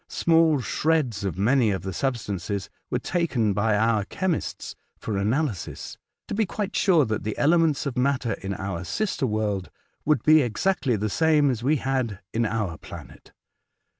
Small 0.09 0.61
shreds 0.61 1.23
of 1.23 1.37
many 1.37 1.69
of 1.69 1.83
the 1.83 1.93
sub 1.93 2.17
stances 2.17 2.71
were 2.89 2.97
taken 2.97 3.53
by 3.53 3.77
our 3.77 4.03
chemists 4.05 4.75
for 4.97 5.15
analysis, 5.15 5.95
to 6.27 6.33
be 6.33 6.43
quite 6.47 6.75
sure 6.75 7.05
that 7.05 7.21
the 7.21 7.37
elements 7.37 7.85
of 7.85 7.99
matter 7.99 8.33
in 8.33 8.55
our 8.55 8.83
sister 8.83 9.27
world 9.27 9.69
would 10.03 10.23
be 10.23 10.41
exactly 10.41 10.95
the 10.95 11.07
same 11.07 11.51
as 11.51 11.61
we 11.61 11.75
had 11.75 12.19
in 12.33 12.47
our 12.47 12.79
planet. 12.79 13.31